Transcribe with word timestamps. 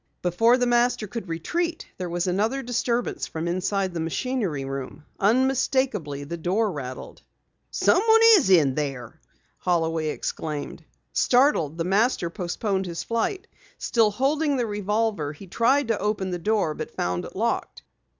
Before 0.23 0.57
the 0.57 0.65
Master 0.65 1.05
could 1.05 1.29
retreat, 1.29 1.85
there 1.99 2.09
was 2.09 2.25
another 2.25 2.63
disturbance 2.63 3.27
from 3.27 3.47
inside 3.47 3.93
the 3.93 3.99
machinery 3.99 4.65
room. 4.65 5.03
Unmistakably, 5.19 6.23
the 6.23 6.37
door 6.37 6.71
rattled. 6.71 7.21
"Someone 7.69 8.21
is 8.33 8.49
in 8.49 8.73
there!" 8.73 9.21
Holloway 9.59 10.07
exclaimed. 10.07 10.83
Startled, 11.13 11.77
the 11.77 11.83
Master 11.83 12.31
postponed 12.31 12.87
his 12.87 13.03
flight. 13.03 13.45
Still 13.77 14.09
holding 14.09 14.57
the 14.57 14.65
revolver, 14.65 15.33
he 15.33 15.45
tried 15.45 15.89
to 15.89 15.99
open 15.99 16.31
the 16.31 16.39
door, 16.39 16.73
but 16.73 16.89
found 16.95 17.23
it 17.25 17.35
locked. 17.35 17.83